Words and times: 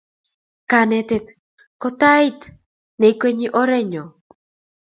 Kanetet 0.69 1.25
ko 1.81 1.87
tait 1.99 2.39
ne 2.99 3.05
ikwenyi 3.11 3.47
orenyo 3.59 4.03